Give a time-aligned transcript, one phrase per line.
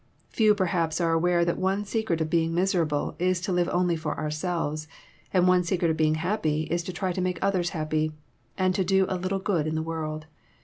[0.33, 4.87] Few^rhaps are aware that one secret of being miserable is to live only for ourselves,
[5.31, 8.11] and one secret of being happy is to try to make others happy,
[8.57, 10.23] and to do a little good in the w;orld.